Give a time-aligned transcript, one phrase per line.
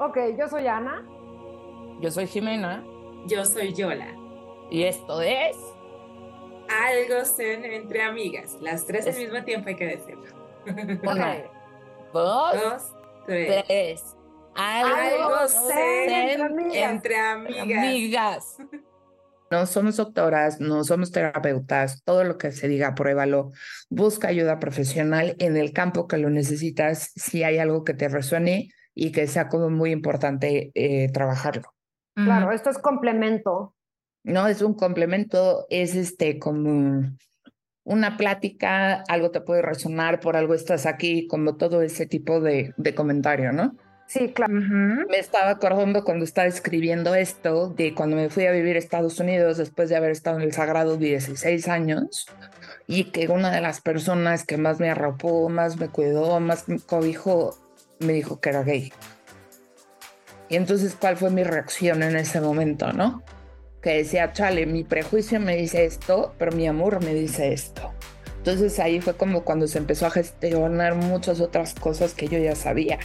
[0.00, 1.06] Ok, yo soy Ana.
[2.00, 2.82] Yo soy Jimena.
[3.26, 4.06] Yo soy Yola.
[4.70, 5.54] Y esto es.
[6.70, 8.56] Algo zen entre amigas.
[8.62, 10.24] Las tres al mismo tiempo hay que decirlo.
[11.02, 11.42] Una,
[12.14, 12.82] dos, Dos,
[13.26, 13.64] tres.
[13.66, 14.16] tres.
[14.54, 17.60] Algo zen entre entre amigas.
[17.68, 18.56] amigas.
[19.50, 23.50] No somos doctoras, no somos terapeutas, todo lo que se diga, pruébalo.
[23.90, 28.70] Busca ayuda profesional en el campo que lo necesitas, si hay algo que te resuene
[28.94, 31.72] y que sea como muy importante eh, trabajarlo.
[32.14, 33.74] Claro, esto es complemento.
[34.22, 37.10] No es un complemento, es este como
[37.84, 42.74] una plática, algo te puede resonar, por algo estás aquí, como todo ese tipo de,
[42.76, 43.74] de comentario, ¿no?
[44.10, 44.52] Sí, claro.
[44.52, 45.08] Ujú.
[45.08, 49.20] Me estaba acordando cuando estaba escribiendo esto de cuando me fui a vivir a Estados
[49.20, 52.26] Unidos después de haber estado en el Sagrado 16 años
[52.88, 56.80] y que una de las personas que más me arropó, más me cuidó, más me
[56.80, 57.56] cobijó,
[58.00, 58.92] me dijo que era gay.
[60.48, 63.22] Y entonces, ¿cuál fue mi reacción en ese momento, no?
[63.80, 67.92] Que decía, chale, mi prejuicio me dice esto, pero mi amor me dice esto.
[68.38, 72.56] Entonces ahí fue como cuando se empezó a gestionar muchas otras cosas que yo ya
[72.56, 72.98] sabía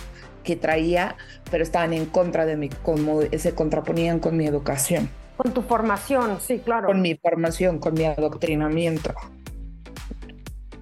[0.45, 1.17] que traía,
[1.51, 6.39] pero estaban en contra de mí, como se contraponían con mi educación, Con tu formación,
[6.39, 6.87] sí, claro.
[6.87, 9.13] con mi formación, con mi adoctrinamiento.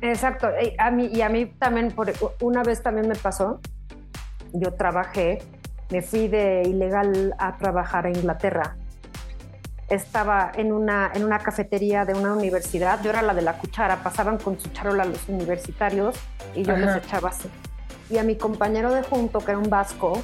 [0.02, 0.50] Exacto.
[0.62, 3.62] Y a mí, y a mí también, por, una vez también me pasó,
[4.54, 5.40] yo trabajé,
[5.90, 8.76] me fui de ilegal a trabajar a Inglaterra.
[9.90, 14.02] Estaba en una, en una cafetería de una universidad, yo era la de la cuchara,
[14.02, 16.16] pasaban con su charola los universitarios
[16.56, 16.86] y yo Ajá.
[16.86, 17.50] les echaba así.
[18.10, 20.22] Y a mi compañero de junto, que era un vasco,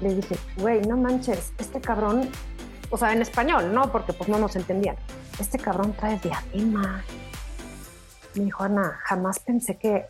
[0.00, 2.28] le dije, güey, no manches, este cabrón,
[2.90, 3.90] o sea, en español, ¿no?
[3.90, 4.96] Porque pues no nos entendían.
[5.38, 7.02] Este cabrón trae diadema.
[8.34, 10.06] Me dijo, Ana, jamás pensé que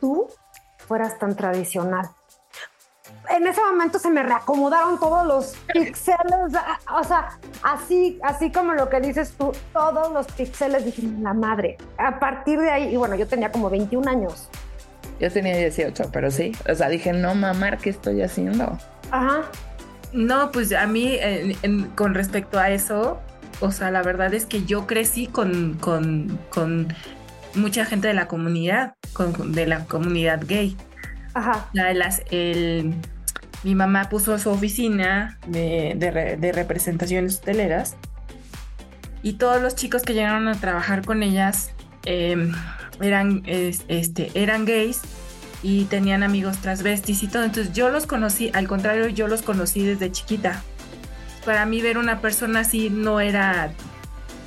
[0.00, 0.28] tú
[0.88, 2.08] fueras tan tradicional.
[3.34, 6.52] En ese momento se me reacomodaron todos los píxeles,
[6.94, 11.78] o sea, así, así como lo que dices tú, todos los píxeles, dije, la madre.
[11.98, 14.48] A partir de ahí, y bueno, yo tenía como 21 años.
[15.20, 16.52] Yo tenía 18, pero sí.
[16.70, 18.76] O sea, dije, no, mamá, ¿qué estoy haciendo?
[19.10, 19.42] Ajá,
[20.12, 23.18] No, pues a mí, en- en- con respecto a eso,
[23.60, 26.88] o sea, la verdad es que yo crecí con, con, con
[27.54, 30.76] mucha gente de la comunidad, con, de la comunidad gay.
[31.34, 31.66] ajá.
[31.72, 32.94] La- las- el-
[33.62, 37.94] mi mamá puso su oficina de, de re- de representaciones hoteleras
[39.22, 41.70] y todos los chicos que llegaron a trabajar con ellas
[42.04, 42.52] em,
[43.00, 45.00] eran, es- este, eran gays
[45.62, 47.44] y tenían amigos transvestis y todo.
[47.44, 50.60] Entonces yo los conocí, al contrario, yo los conocí desde chiquita.
[51.44, 53.70] Para mí ver una persona así no era,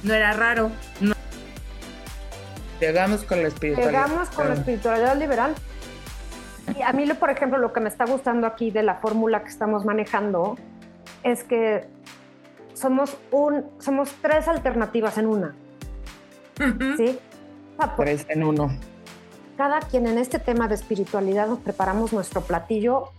[0.03, 0.71] no era raro.
[0.99, 1.13] No,
[2.81, 3.91] Llegamos con la espiritualidad.
[4.07, 5.55] Llegamos con la espiritualidad liberal.
[6.85, 9.49] A mí, lo- por ejemplo, lo que me está gustando aquí de la fórmula que
[9.49, 10.57] estamos manejando
[11.23, 11.85] es que
[12.73, 15.55] somos, un, somos tres alternativas en una.
[16.97, 17.17] ¿sí?
[17.77, 18.69] O sea, por- Tres en uno.
[19.57, 23.11] cada quien en este tema de espiritualidad nos preparamos nuestro platillo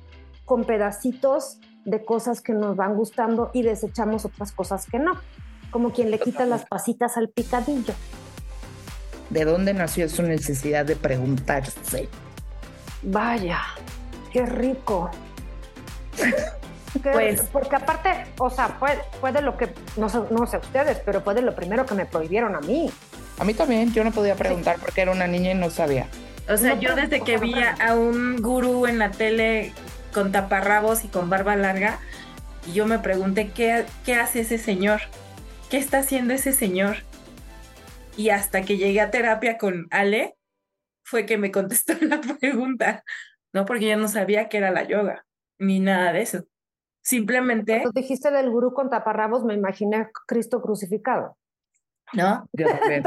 [0.45, 5.13] con pedacitos de cosas que nos van gustando y desechamos otras cosas que no.
[5.71, 7.93] Como quien le quita las pasitas al picadillo.
[9.31, 12.09] ¿De dónde nació su necesidad de preguntarse?
[13.07, 13.61] Vaya,
[14.33, 15.11] qué rico.
[16.17, 16.35] Que-
[17.03, 18.09] Pues- porque aparte,
[18.39, 19.69] o sea, fue, fue de lo que,
[19.99, 22.91] no sé, no sé ustedes, pero fue de lo primero que me prohibieron a mí.
[23.39, 26.07] A mí también, yo no podía preguntar porque era una niña y no sabía.
[26.49, 29.73] O sea, No yo desde que vi a un gurú en la tele
[30.15, 31.99] con taparrabos y con barba larga,
[32.67, 35.03] y yo me pregunté, ¿qué, ¿qué hace ese señor?
[35.69, 36.99] ¿Qué está haciendo ese señor?
[38.17, 40.35] Y hasta que llegué a terapia con Ale,
[41.07, 43.05] fue que me contestó la pregunta,
[43.53, 43.65] ¿no?
[43.65, 45.25] Porque yo no sabía que era la yoga,
[45.59, 46.45] ni nada de eso.
[47.03, 51.39] Simplemente, Cuando dijiste del gurú con taparrabos, me imaginé a Cristo crucificado.
[52.13, 52.49] ¿no?
[52.53, 53.05] Yo también.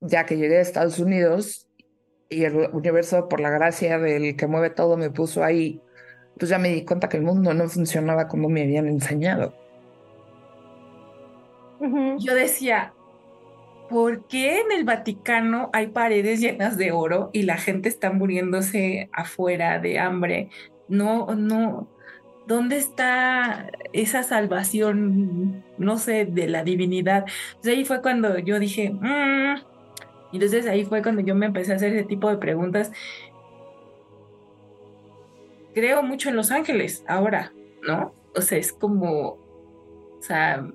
[0.00, 1.68] ya que llegué a Estados Unidos
[2.28, 5.80] y el universo, por la gracia del que mueve todo, me puso ahí,
[6.38, 9.54] pues ya me di cuenta que el mundo no funcionaba como me habían enseñado.
[11.78, 12.16] Ujú.
[12.18, 12.94] Yo decía,
[13.92, 19.10] ¿por qué en el Vaticano hay paredes llenas de oro y la gente está muriéndose
[19.12, 20.48] afuera de hambre?
[20.88, 21.88] No, no.
[22.46, 27.26] ¿Dónde está esa salvación, no sé, de la divinidad?
[27.50, 29.60] Entonces ahí fue cuando yo dije, "Mm".
[30.32, 32.90] y entonces ahí fue cuando yo me empecé a hacer ese tipo de preguntas.
[35.74, 37.52] Creo mucho en los ángeles ahora,
[37.86, 38.14] ¿no?
[38.34, 39.36] O sea, es como,
[40.18, 40.66] o sea,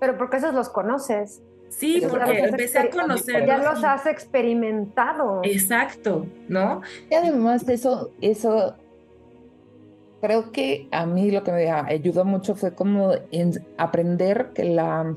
[0.00, 1.42] Pero porque esos los conoces.
[1.68, 3.46] Sí, porque empecé a conocerlos.
[3.46, 5.40] Ya los has experimentado.
[5.44, 6.80] Exacto, ¿no?
[7.10, 8.76] Y además eso, eso
[10.22, 15.14] creo que a mí lo que me ayudó mucho fue como en aprender que la,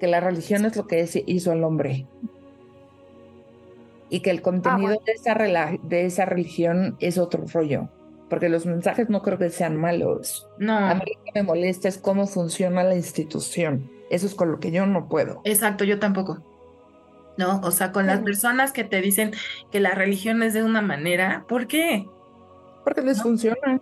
[0.00, 2.06] que la religión es lo que es- hizo el hombre.
[4.08, 5.00] Y que el contenido bueno.
[5.06, 5.34] de, esa
[5.82, 7.88] de esa religión es otro rollo.
[8.28, 10.46] Porque los mensajes no creo que sean malos.
[10.56, 13.90] A No, mí lo que me molesta es cómo funciona la institución.
[14.12, 15.40] Eso es con lo que yo no puedo.
[15.44, 16.38] exacto, yo tampoco.
[17.38, 19.32] No, o sea, con las personas que te dicen
[19.70, 22.06] que la religión es de una manera, ¿por qué?
[22.84, 23.80] Porque les funciona.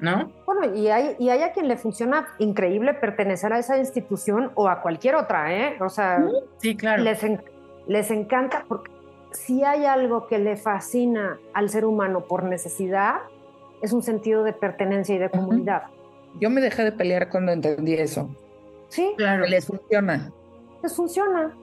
[0.00, 0.32] ¿No?
[0.44, 4.68] Bueno, y hay, y hay a quien le funciona increíble pertenecer a esa institución o
[4.68, 5.76] a cualquier otra, ¿eh?
[5.80, 6.22] O sea,
[6.58, 7.04] Sí, claro.
[7.04, 7.40] les, en-
[7.86, 8.90] les encanta porque
[9.30, 13.18] si hay algo que le fascina al ser humano por necesidad,
[13.80, 15.84] es un sentido de pertenencia y de comunidad.
[16.40, 18.28] Yo me dejé de pelear cuando entendí eso.
[18.88, 19.44] Sí, Claro.
[19.46, 20.32] Les funciona.
[20.82, 21.56] les funciona.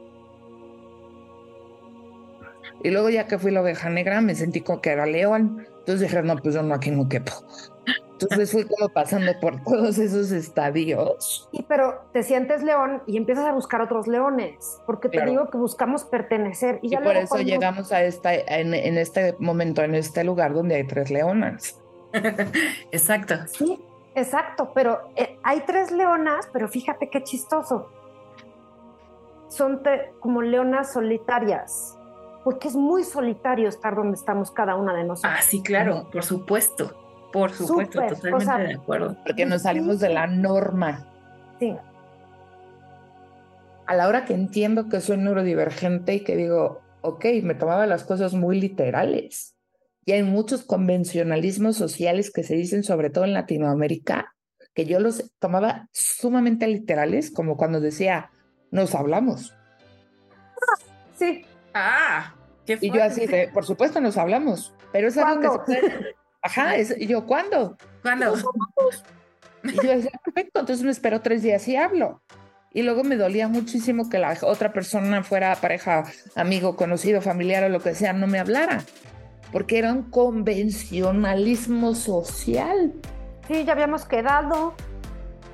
[2.84, 5.68] Y luego ya que fui la oveja negra, me sentí como que era león.
[5.80, 7.32] Entonces dije, no, pues yo no aquí no quepo.
[8.14, 11.48] Entonces fui como pasando por todos esos estadios.
[11.52, 15.58] Y pero te sientes león y empiezas a buscar otros leones, porque te digo que
[15.58, 16.80] buscamos pertenecer.
[16.82, 20.24] Y, Y ya por eso cuando- llegamos a esta, en, en este momento, en este
[20.24, 21.80] lugar donde hay tres leonas.
[22.92, 23.36] Exacto.
[23.48, 23.80] Sí,
[24.16, 27.90] exacto, pero eh, hay tres leonas, pero fíjate qué chistoso.
[29.50, 31.98] Son te- como leonas solitarias,
[32.44, 35.34] porque es muy solitario estar donde estamos cada una de nosotros.
[35.38, 36.96] Ah, sí, claro, por supuesto.
[37.34, 39.16] Por supuesto, Súper, o totalmente sea, de acuerdo.
[39.26, 41.08] Porque nos salimos de la norma.
[41.60, 41.78] Sí,
[43.86, 48.04] A la hora que entiendo que soy neurodivergente y que digo, ok, me tomaba las
[48.04, 49.56] cosas muy literales.
[50.06, 54.34] Y hay muchos convencionalismos sociales que se dicen, sobre todo en Latinoamérica,
[54.74, 58.32] que yo los tomaba sumamente literales, como cuando decía,
[58.72, 59.54] nos hablamos.
[61.18, 61.46] sí.
[61.74, 63.36] Ah, qué Y yo así, fuerte.
[63.36, 65.66] de, por supuesto nos hablamos, pero es algo ¿Cuándo?
[65.66, 66.16] que se puede...
[66.42, 67.78] Ajá, es- y yo, ¿cuándo?
[68.02, 68.34] ¿Cuándo?
[69.64, 72.24] Y yo decía, perfecto, entonces me espero tres días y hablo.
[72.74, 76.04] Y luego me dolía muchísimo que la otra persona fuera pareja,
[76.36, 78.84] amigo, conocido, familiar o lo que sea, no me hablara.
[79.52, 82.94] Porque era un convencionalismo social,
[83.48, 84.74] Sí, ya habíamos quedado.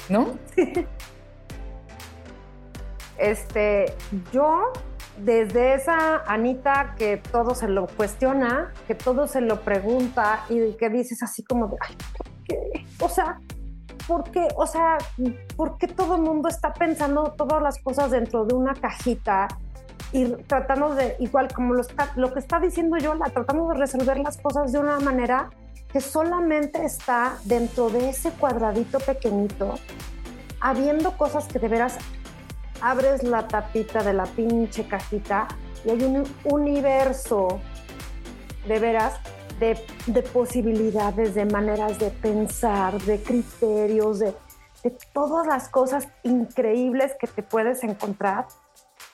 [0.09, 0.37] ¿no?
[3.19, 3.85] Este,
[4.31, 4.71] yo,
[5.17, 10.91] desde esa Anita que todo se lo cuestiona, que todo se lo pregunta y que
[10.91, 12.85] dices así como de, ay, ¿por qué?
[12.99, 13.39] O sea,
[14.07, 14.47] ¿por qué?
[14.55, 14.99] O sea,
[15.55, 19.47] ¿por qué todo el mundo está pensando todas las cosas dentro de una cajita?
[20.11, 23.79] Y tratando de, igual como lo, está, lo que está diciendo yo, la, tratamos de
[23.79, 25.49] resolver las cosas de una manera
[25.91, 29.75] que solamente está dentro de ese cuadradito pequeñito,
[30.59, 31.97] habiendo cosas que de veras
[32.81, 35.47] abres la tapita de la pinche cajita
[35.85, 37.59] y hay un universo
[38.67, 39.15] de veras
[39.59, 44.33] de, de posibilidades, de maneras de pensar, de criterios, de,
[44.83, 48.47] de todas las cosas increíbles que te puedes encontrar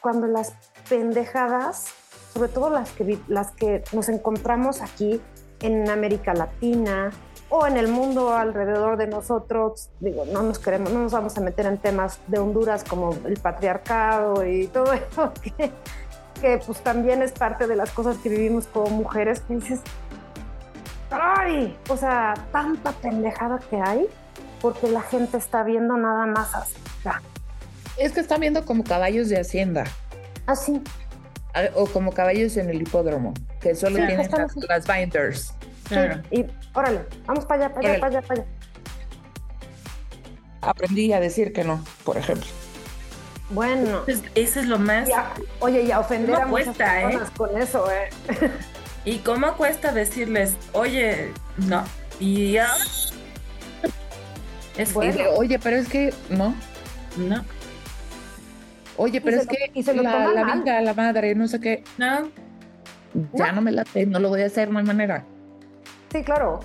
[0.01, 0.54] cuando las
[0.94, 1.88] pendejadas,
[2.36, 5.19] sobre todo las que, las que nos encontramos aquí
[5.60, 7.10] en América Latina
[7.50, 11.42] o en el mundo alrededor de nosotros, digo, no nos queremos, no nos vamos a
[11.42, 15.72] meter en temas de Honduras como el patriarcado y todo eso que,
[16.40, 19.80] que pues también es parte de las cosas que vivimos como mujeres, que dices,
[21.10, 21.75] ¡ay!
[21.90, 24.06] O sea, tanta pendejada que hay
[24.62, 26.76] porque la gente está viendo nada más así.
[27.97, 29.85] Es que están viendo como caballos de hacienda
[30.45, 30.81] Así.
[31.54, 34.30] a- o como caballos en el hipódromo, que solo Sí, tienen
[34.68, 35.54] las, binders.
[35.88, 36.21] Claro.
[36.31, 38.50] Y órale, vamos para allá, para allá, para allá, para allá.
[40.62, 42.47] Aprendí a decir que no, por ejemplo.
[43.50, 44.00] Bueno.
[44.07, 45.07] Entonces, eso es lo más.
[45.09, 47.04] Ya, oye, y a ofender ¿Cómo a muchas cuesta, eh?
[47.04, 48.09] personas con eso, ¿eh?
[49.06, 51.83] ¿Y cómo cuesta decirles, oye, no?
[52.19, 52.71] Y ya.
[54.78, 55.14] Es Bueno.
[55.14, 56.56] de, oye, pero es que, no,
[57.18, 57.44] no,
[58.97, 61.59] oye, pero es lo- que y se lo la, la vida, la madre, no sé
[61.59, 62.30] qué, no.
[63.33, 65.26] ya no me late, no lo voy a hacer, no hay manera.
[66.12, 66.59] Sí, claro.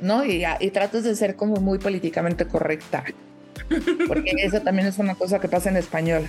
[0.00, 0.24] ¿no?
[0.24, 3.04] Y, y tratas de ser como muy políticamente correcta.
[4.06, 6.26] Porque eso también es una cosa que pasa en español,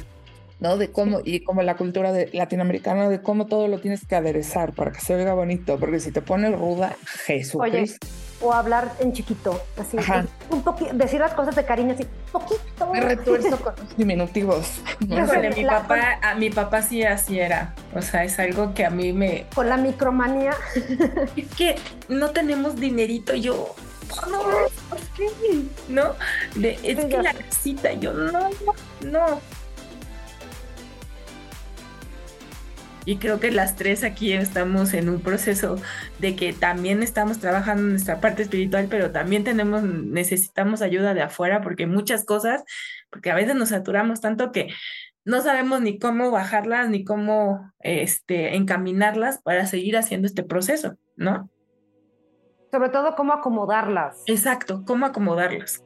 [0.59, 0.77] ¿no?
[0.77, 4.73] De cómo, y como la cultura de, latinoamericana, de cómo todo lo tienes que aderezar
[4.73, 8.07] para que se oiga bonito, porque si te pones ruda, Jesucristo.
[8.41, 9.97] O hablar en chiquito, así.
[9.97, 10.25] Ajá.
[10.49, 10.63] Un
[10.97, 12.87] decir las cosas de cariño, así, poquito.
[12.93, 14.79] Me retuerzo con los diminutivos.
[14.99, 17.73] mi La- papá, a mi papá sí así era.
[17.93, 19.45] O sea, es algo que a mí me.
[19.53, 20.51] Con la micromanía.
[21.35, 21.75] Es que
[22.07, 23.75] no tenemos dinerito, yo.
[24.31, 24.39] No,
[24.89, 25.27] ¿por qué?
[25.87, 26.15] ¿No?
[26.55, 28.49] De, es Sí, que la casita, yo no, no,
[29.01, 29.41] no.
[33.09, 35.77] Y creo que las tres aquí estamos en un proceso
[36.19, 41.23] de que también estamos trabajando en nuestra parte espiritual, pero también tenemos, necesitamos ayuda de
[41.23, 42.63] afuera porque muchas cosas,
[43.09, 44.67] porque a veces nos saturamos tanto que
[45.25, 51.49] no sabemos ni cómo bajarlas ni cómo este, encaminarlas para seguir haciendo este proceso, ¿no?
[52.71, 55.83] Sobre todo cómo acomodarlas, Exacto, cómo acomodarlas.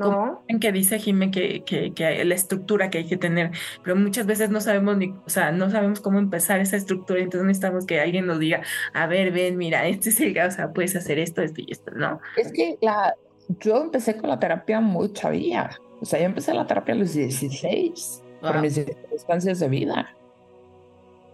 [0.00, 0.42] ¿No?
[0.48, 3.50] En que dice Jime que, que, que la estructura que hay que tener,
[3.82, 7.46] pero muchas veces no sabemos ni, o sea, no sabemos cómo empezar esa estructura, entonces
[7.46, 8.62] necesitamos que alguien nos diga,
[8.94, 11.90] a ver, ven, mira, este es el, o sea, puedes hacer esto, esto y esto,
[11.92, 12.20] ¿no?
[12.36, 13.14] Es que la,
[13.60, 15.70] yo empecé con la terapia muy chavía.
[16.00, 18.62] O sea, yo empecé la terapia a los 16 por Wow.
[18.62, 20.14] mis circunstancias de vida.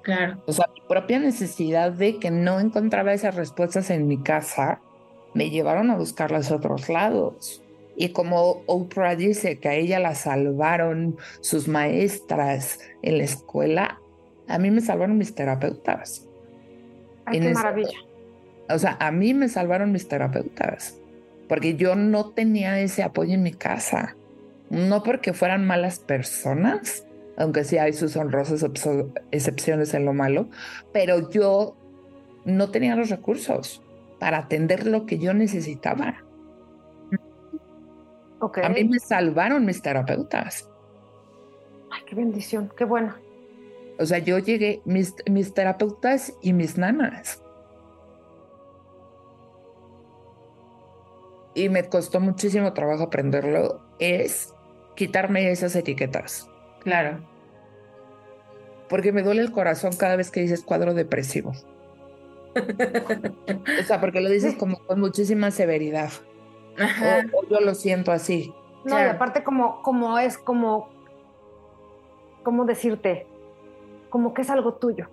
[0.03, 4.81] Claro, O sea, mi propia necesidad de que no encontraba esas respuestas en mi casa
[5.35, 7.63] me llevaron a buscarlas a otros lados.
[7.97, 14.01] Y como Oprah dice que a ella la salvaron sus maestras en la escuela,
[14.49, 16.27] a mí me salvaron mis terapeutas.
[17.25, 17.99] Ay, en qué maravilla.
[18.69, 20.99] O sea, a mí me salvaron mis terapeutas,
[21.49, 24.17] porque yo no tenía ese apoyo en mi casa.
[24.69, 27.05] No porque fueran malas personas,
[27.37, 28.67] aunque sí hay sus honrosas
[29.31, 30.49] excepciones en lo malo,
[30.93, 31.77] pero yo
[32.45, 33.83] no tenía los recursos
[34.19, 36.26] para atender lo que yo necesitaba.
[38.41, 40.69] A mí me salvaron mis terapeutas.
[41.91, 43.15] Ay, qué bendición, qué bueno.
[43.99, 47.43] O sea, yo llegué, mis, mis terapeutas y mis nanas.
[51.55, 54.53] Y me costó muchísimo trabajo aprenderlo, es
[54.95, 56.51] quitarme esas etiquetas.
[56.81, 57.25] claro.
[58.89, 61.53] Porque me duele el corazón cada vez que dices cuadro depresivo.
[63.81, 66.11] O sea, porque lo dices como con muchísima severidad.
[66.79, 68.53] O, o yo lo siento así.
[68.85, 70.89] No, y aparte como, como es como,
[72.43, 73.27] ¿cómo decirte?
[74.11, 75.09] Como que es algo tuyo.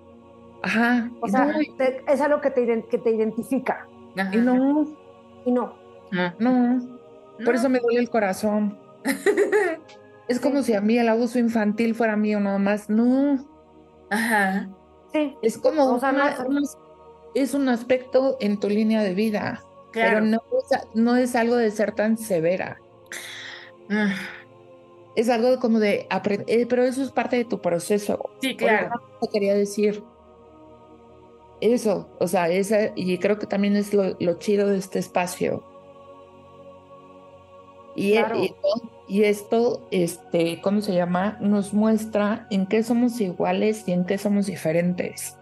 [0.61, 1.09] Ajá.
[1.21, 3.87] O sea, no, te- es algo que te, que te identifica.
[4.17, 4.33] Ajá.
[4.35, 4.85] y no,
[5.45, 5.73] Y no.
[6.11, 6.33] No.
[6.39, 6.99] no.
[7.43, 8.77] Por eso me duele el corazón.
[10.29, 12.89] Es como si a mí el abuso infantil fuera mío nada más.
[12.89, 13.45] No,
[14.09, 14.69] Ajá.
[15.11, 15.35] Sí.
[15.41, 16.63] es como O sea, no una- un-
[17.35, 19.61] es un aspecto en tu línea de vida,
[19.93, 20.15] Claro.
[20.15, 22.79] pero no es, no es algo de ser tan severa.
[23.89, 24.13] Ah,
[25.15, 28.31] Es algo como de aprender, pero eso es parte de tu proceso.
[28.41, 28.89] Sí, claro.
[29.31, 30.03] Quería decir
[31.61, 35.63] eso, o sea, esa, y creo que también es lo, lo chido de este espacio.
[37.95, 38.43] Y, Claro.
[38.43, 38.53] y,
[39.07, 41.37] y esto, este, ¿cómo se llama?
[41.39, 45.37] Nos muestra en qué somos iguales y en qué somos diferentes.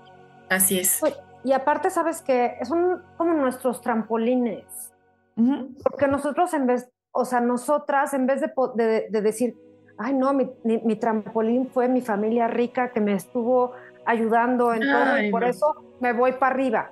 [0.49, 0.97] Así es.
[0.99, 4.93] Pues, Y aparte, sabes que son como nuestros trampolines.
[5.37, 5.69] Ujú.
[5.83, 9.57] Porque nosotros en vez, o sea, nosotras en vez de, de- de decir,
[9.97, 13.71] ay no, mi, mi- mi trampolín fue mi familia rica que me estuvo
[14.05, 15.47] ayudando en todo Ay, y por no.
[15.47, 16.91] eso me voy para arriba.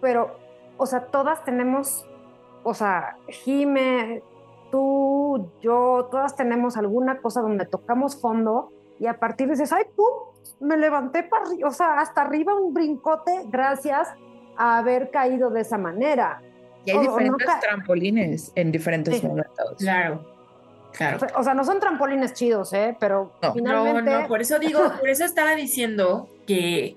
[0.00, 0.30] Pero,
[0.76, 2.06] o sea, todas tenemos,
[2.64, 4.22] o sea, Jime,
[4.70, 9.84] tú, yo, todas tenemos alguna cosa donde tocamos fondo y a partir de dices, ay,
[9.96, 10.06] pum,
[10.60, 14.08] me levanté para arriba, o sea, hasta arriba un brincote gracias
[14.56, 16.42] a haber caído de esa manera.
[16.84, 19.26] Y hay O- o diferentes trampolines en diferentes Sí.
[19.26, 19.76] momentos.
[19.78, 20.24] Claro.
[20.92, 21.18] Claro.
[21.36, 22.96] O sea, no son trampolines chidos, ¿eh?
[22.98, 23.54] Pero No.
[23.54, 24.10] finalmente.
[24.10, 26.96] No, no, por eso digo, por eso estaba diciendo que,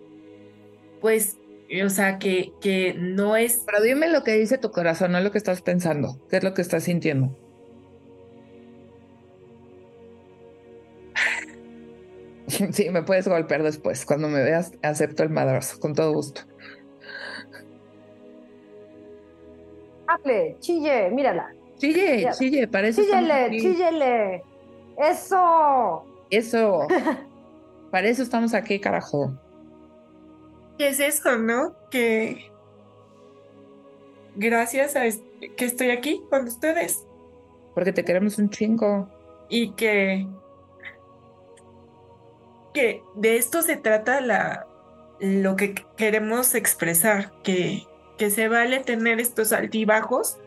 [0.99, 1.37] pues,
[1.85, 5.31] o sea, que, que no es, Pero dime lo que dice tu corazón, no lo
[5.31, 6.17] que estás pensando.
[6.29, 7.37] ¿Qué es lo que estás sintiendo?
[12.71, 14.05] Sí, me puedes golpear después.
[14.05, 16.41] Cuando me veas, acepto el madrazo, con todo gusto.
[20.07, 21.53] Hable, chille, mírala.
[21.77, 22.31] Chille, Ya.
[22.31, 23.59] chille, para eso estamos Chíllele, aquí.
[23.61, 24.43] chíllele.
[24.97, 26.03] Eso.
[26.29, 26.87] Eso.
[27.91, 29.33] Para eso estamos aquí, carajo.
[30.79, 31.75] ¿qué es eso, no?
[31.91, 32.49] Que
[34.35, 35.01] gracias a
[35.55, 37.05] que estoy aquí con ustedes
[37.75, 39.07] Porque te queremos un chingo.
[39.49, 40.25] y que,
[42.73, 44.67] que de esto se trata la,
[45.19, 47.87] lo que queremos expresar, que,
[48.17, 50.37] que se vale tener estos altibajos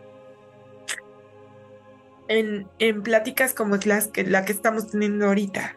[2.29, 5.77] en, en pláticas como las que, la que estamos teniendo ahorita.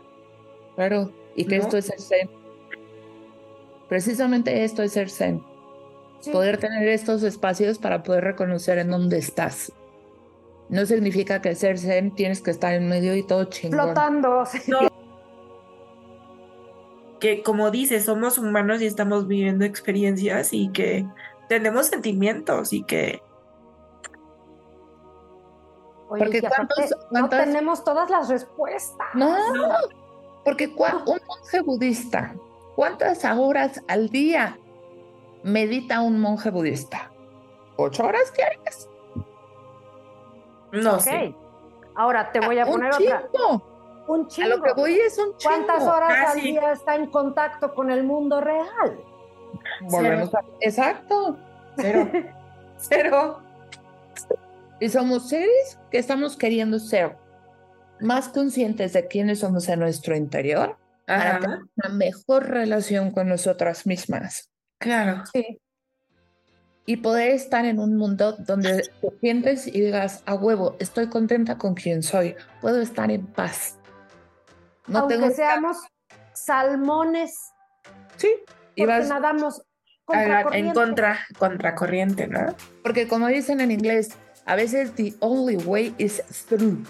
[0.75, 1.13] Claro.
[1.35, 1.63] Y que ¿No?
[1.63, 2.29] esto es ser zen.
[3.87, 5.43] Precisamente esto es ser zen.
[6.19, 6.31] Sí.
[6.31, 9.71] Poder tener estos espacios para poder reconocer en dónde estás.
[10.67, 13.79] No significa que ser zen tienes que estar en medio y todo chingón.
[13.79, 14.45] Flotando.
[14.45, 14.59] sí.
[14.67, 14.88] No.
[17.19, 21.05] Que como dices, somos humanos y estamos viviendo experiencias y que
[21.49, 23.21] tenemos sentimientos y que
[26.11, 29.07] Oye, Porque ¿cuántos- no tenemos todas las respuestas.
[29.13, 29.69] No, no,
[30.43, 32.33] porque cua- un monje budista,
[32.75, 34.57] ¿cuántas horas al día
[35.43, 37.11] medita un monje budista?
[37.77, 38.89] ¿Ocho horas diarias?
[40.71, 40.99] No Ok.
[41.01, 41.35] sé.
[41.93, 43.29] Ahora te voy a poner otra.
[44.09, 44.49] Un A chingo.
[44.49, 45.55] lo que voy es un chingo.
[45.55, 48.99] ¿Cuántas horas al día está en contacto con el mundo real?
[49.81, 51.37] Volvemos a- Exacto.
[51.77, 52.09] Cero.
[52.77, 53.41] Cero.
[54.79, 57.17] Y somos seres que estamos queriendo ser
[57.99, 63.85] más conscientes de quiénes somos en nuestro interior para tener una mejor relación con nosotras
[63.85, 64.49] mismas
[64.79, 65.23] Claro.
[65.33, 65.59] Sí.
[66.85, 71.57] y poder estar en un mundo donde te sientes y digas, a huevo, estoy contenta
[71.57, 73.78] con quien soy, puedo estar en paz.
[74.89, 75.77] No Aunque tengo seamos
[76.33, 77.35] salmones,
[78.17, 78.29] Sí,
[78.75, 79.61] y vas- nadamos
[80.07, 82.55] A la- en contra, contracorriente, ¿no?
[82.83, 84.09] porque como dicen en inglés,
[84.45, 86.83] a veces the only way is through.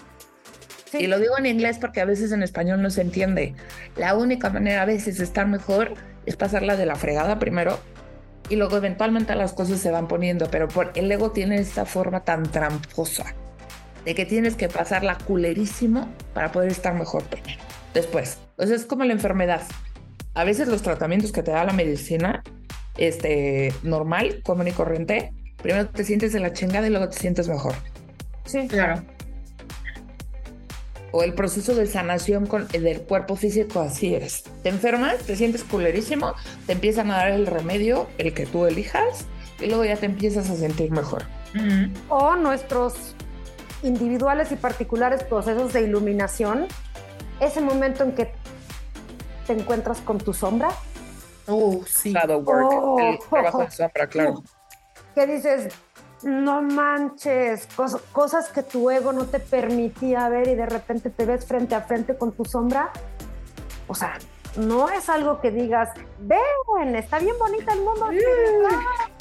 [0.90, 0.98] Sí.
[0.98, 3.54] Y lo digo en inglés porque a veces en español no se entiende.
[3.96, 5.94] La única manera a veces de estar mejor
[6.26, 7.78] es pasarla de la fregada primero
[8.48, 12.24] y luego eventualmente las cosas se van poniendo, pero por, el ego tiene esta forma
[12.24, 13.34] tan tramposa
[14.04, 17.60] de que tienes que pasarla culerísimo para poder estar mejor primero.
[17.94, 19.62] Después, entonces es como la enfermedad.
[20.34, 22.42] A veces los tratamientos que te da la medicina
[22.96, 25.32] este, normal, común y corriente,
[25.62, 27.74] primero te sientes de la chingada y luego te sientes mejor.
[28.44, 28.66] Sí.
[28.68, 29.02] Claro.
[31.12, 34.44] o el proceso de sanación con, del cuerpo físico así es.
[34.62, 36.34] Te enfermas, te sientes culerísimo,
[36.66, 39.26] te empiezan a dar el remedio, el que tú elijas,
[39.60, 41.24] y luego ya te empiezas a sentir mejor.
[42.08, 43.16] O nuestros
[43.82, 46.66] individuales y particulares procesos de iluminación,
[47.40, 48.32] ese momento en que
[49.46, 50.70] te encuentras con tu sombra,
[51.52, 52.12] Oh, sí.
[52.12, 52.98] Shadow work, Oh.
[53.00, 54.42] el trabajo de sombra, claro.
[55.14, 55.74] que dices,
[56.22, 61.24] no manches, cos- cosas que tu ego no te permitía ver y de repente te
[61.24, 62.90] ves frente a frente con tu sombra.
[63.88, 64.16] O sea,
[64.56, 65.88] no es algo que digas,
[66.20, 68.10] ven, está bien bonita el mundo,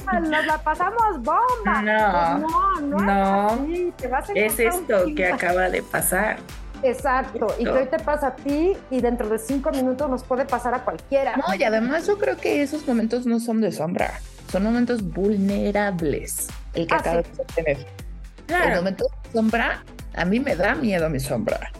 [0.05, 1.81] ah, nos la pasamos bomba.
[1.81, 3.47] No, Pues no, no, no.
[3.47, 6.37] es así, te vas a Es esto que acaba de pasar.
[6.83, 10.45] Exacto, y que hoy te pasa a ti y dentro de cinco minutos nos puede
[10.45, 11.35] pasar a cualquiera.
[11.35, 14.19] No, y además yo creo que esos momentos no son de sombra,
[14.51, 17.37] son momentos vulnerables, el que Ah, acabas sí.
[17.37, 17.77] de tener.
[17.77, 18.75] El Claro.
[18.77, 19.83] momento de sombra,
[20.15, 21.71] a mí me da miedo mi sombra.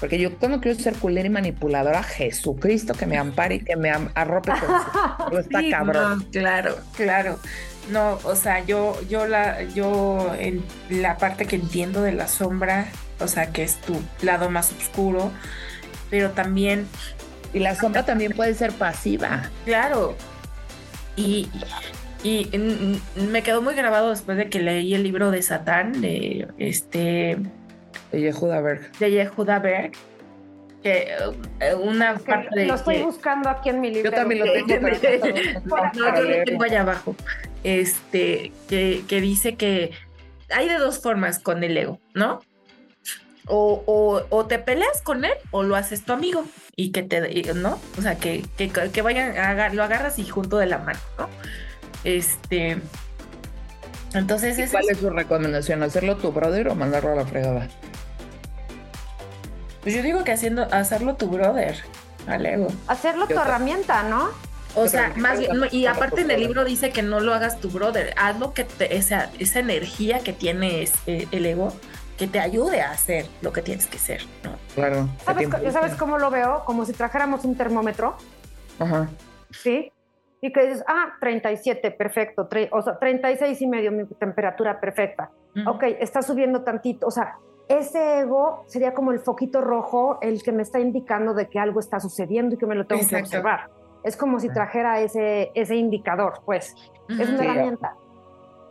[0.00, 3.90] Porque yo cuando quiero ser culera y manipuladora, Jesucristo que me ampare y que me
[4.14, 4.66] arrope con su...
[5.30, 6.18] Pero está Sí, cabrón.
[6.18, 7.38] no, claro, claro.
[7.90, 12.86] No, o sea, yo, yo la, yo en la parte que entiendo de la sombra,
[13.20, 15.30] o sea, que es tu lado más oscuro,
[16.10, 16.86] pero también,
[17.52, 19.50] Y la sombra también puede ser pasiva.
[19.64, 20.16] claro,
[21.16, 21.48] y,
[22.24, 22.50] y
[23.30, 27.36] me quedó muy grabado después de que leí el libro de Satán, de este,
[28.10, 28.90] De Yehuda Berg.
[28.98, 29.92] de Yehuda Berg,
[30.82, 31.08] que
[31.60, 34.10] eh, una Que parte de lo estoy que- buscando aquí en mi libro.
[34.10, 34.88] Yo también lo tengo.
[35.64, 37.14] no, yo lo tengo allá abajo.
[37.62, 39.92] Este, que, que dice que
[40.50, 42.40] hay de dos formas con el ego, ¿no?
[43.46, 46.44] O, o, o te peleas con él o lo haces tu amigo
[46.76, 47.78] y que te, ¿no?
[47.98, 50.98] O sea, que, que, que vayan, a agar- lo agarras y junto de la mano,
[51.18, 51.28] ¿no?
[52.04, 52.78] Este,
[54.14, 55.82] entonces ¿Y es ¿Cuál es su recomendación?
[55.82, 57.68] ¿Hacerlo tu brother o mandarlo a la fregada?
[59.82, 61.76] pues yo digo que haciendo, hacerlo tu brother
[62.26, 62.68] al ego.
[62.86, 64.30] Hacerlo tu herramienta, ¿no?
[64.76, 67.68] O sea, más bien, y aparte en el libro dice que no lo hagas tu
[67.68, 71.76] brother, haz lo que te, esa, esa energía que tiene ese- el ego,
[72.18, 74.52] que te ayude a hacer lo que tienes que hacer, ¿no?
[74.74, 75.08] Claro.
[75.24, 76.62] ¿Sabes, ¿Sabes cómo lo veo?
[76.64, 78.16] Como si trajéramos un termómetro,
[78.78, 79.08] Ajá.
[79.50, 79.90] ¿sí?
[80.40, 82.48] Y que dices, ah, 37, perfecto.
[82.48, 85.30] tre- o sea, 36 y medio, mi temperatura perfecta.
[85.66, 87.06] Ok, está subiendo tantito.
[87.06, 87.36] O sea,
[87.68, 91.80] ese ego sería como el foquito rojo, el que me está indicando de que algo
[91.80, 93.26] está sucediendo y que me lo tengo que Exacto.
[93.28, 93.70] observar.
[94.02, 96.74] Es como si trajera ese, ese indicador, pues.
[97.08, 97.44] Es una Sí.
[97.44, 97.94] herramienta.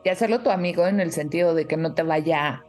[0.04, 2.64] Y hacerlo tu amigo en el sentido de que no te vaya.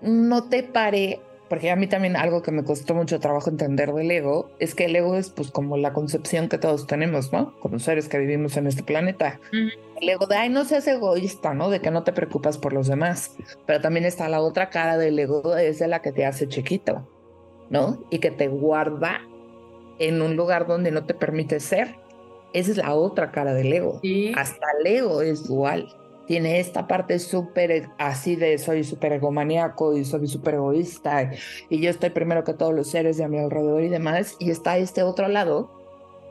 [0.00, 1.20] No te pare.
[1.48, 4.84] Porque a mí también algo que me costó mucho trabajo entender del ego es que
[4.84, 7.58] el ego es pues como la concepción que todos tenemos, ¿no?
[7.60, 9.40] Como seres que vivimos en este planeta.
[9.98, 11.70] El ego de, ay, no seas egoísta, ¿no?
[11.70, 13.34] De que no te preocupas por los demás.
[13.66, 17.08] Pero también está la otra cara del ego, es de la que te hace chiquito,
[17.70, 18.04] ¿no?
[18.10, 19.22] Y que te guarda
[19.98, 21.96] en un lugar donde no te permite ser.
[22.52, 24.00] Esa es la otra cara del ego.
[24.02, 24.32] Sí.
[24.36, 25.88] Hasta el ego es dual.
[26.28, 31.30] Tiene esta parte súper e- así de soy súper egomaníaco y soy súper egoísta
[31.70, 34.36] y yo estoy primero que todos los seres de a mi alrededor y demás.
[34.38, 35.70] Y está este otro lado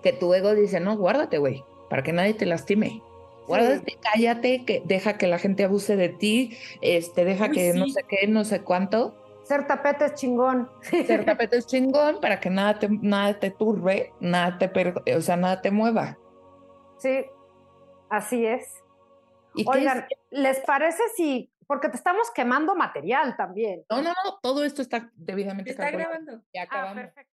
[0.04, 3.02] que tu ego dice, no, guárdate, güey, para que nadie te lastime.
[3.48, 7.88] Guárdate, cállate, que deja que la gente abuse de ti, este, deja Uy, que no
[7.88, 9.16] sé qué, no sé cuánto.
[9.46, 10.70] Ser tapete es chingón.
[10.82, 15.38] Ser tapete es chingón para que nada te, nada te turbe, nada te, o sea,
[15.38, 16.20] nada te mueva.
[17.00, 17.26] Sí,
[18.10, 18.84] así es.
[19.58, 20.18] ¿Y Oigan, es?
[20.32, 23.84] ¿les parece si, porque te estamos quemando material también?
[23.90, 26.10] No, no, no, todo esto está debidamente Está calculado.
[26.12, 26.44] grabando.
[26.54, 26.96] Ya Ah, acabamos.
[26.96, 27.34] perfecto.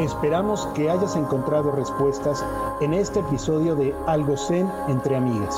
[0.00, 2.44] Esperamos que hayas encontrado respuestas
[2.80, 5.56] en este episodio de Algo Zen entre amigas.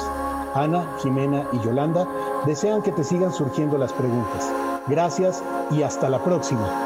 [0.55, 2.07] Ana, Jimena y Yolanda
[2.46, 4.50] desean que te sigan surgiendo las preguntas.
[4.88, 6.86] Gracias y hasta la próxima.